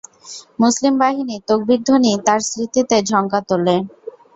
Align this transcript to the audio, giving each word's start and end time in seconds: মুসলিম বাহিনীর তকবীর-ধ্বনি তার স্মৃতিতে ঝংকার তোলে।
মুসলিম 0.59 0.93
বাহিনীর 1.01 1.41
তকবীর-ধ্বনি 1.47 2.11
তার 2.25 2.39
স্মৃতিতে 2.49 2.97
ঝংকার 3.09 3.43
তোলে। 3.49 3.75